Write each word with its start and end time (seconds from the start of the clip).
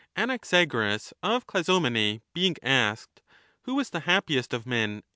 ^ 0.01 0.03
Anaxagoras 0.19 1.13
of 1.21 1.45
Clazomenae 1.45 2.21
being 2.33 2.55
asked,' 2.63 3.21
Who 3.65 3.75
was 3.75 3.91
the 3.91 3.99
happiest 3.99 4.51
of 4.51 4.65
men?' 4.65 5.03